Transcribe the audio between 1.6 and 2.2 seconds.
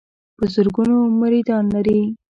لري.